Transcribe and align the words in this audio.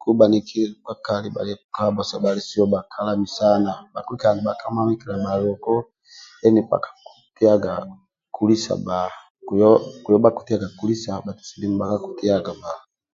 Ku 0.00 0.08
bhaniki 0.18 0.60
bhakali 0.84 1.28
bhakalami 1.34 2.02
saba 2.10 2.30
bhakilikaga 3.94 4.36
ninha 4.36 4.52
ka 4.60 4.66
mamiliana 4.74 5.24
bhaluku 5.26 5.74
bhakatiaga 6.70 7.72
kulisa 8.34 8.72
bba 8.80 8.98
kuyo 10.06 10.16
bhakitiaga 10.22 10.68
kulisa 10.78 11.10
bhaitu 11.24 11.42
silimu 11.48 11.76
bba 11.78 12.70